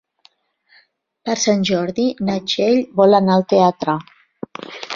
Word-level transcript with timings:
Per 1.29 1.35
Sant 1.41 1.67
Jordi 1.71 2.07
na 2.31 2.39
Txell 2.47 2.81
vol 3.03 3.17
anar 3.21 3.39
al 3.39 3.47
teatre. 3.57 3.99